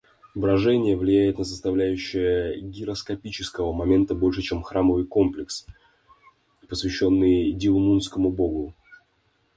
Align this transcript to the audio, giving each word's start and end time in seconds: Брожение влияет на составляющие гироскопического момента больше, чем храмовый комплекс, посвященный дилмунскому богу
Брожение 0.33 0.97
влияет 0.97 1.37
на 1.37 1.43
составляющие 1.43 2.59
гироскопического 2.59 3.71
момента 3.71 4.15
больше, 4.15 4.41
чем 4.41 4.63
храмовый 4.63 5.05
комплекс, 5.05 5.67
посвященный 6.67 7.51
дилмунскому 7.51 8.31
богу 8.31 8.73